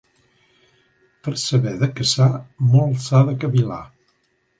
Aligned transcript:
Per 1.27 1.33
saber 1.41 1.73
de 1.83 1.89
caçar, 1.99 2.29
molt 2.71 3.05
s'ha 3.05 3.21
de 3.29 3.37
cavil·lar. 3.45 3.83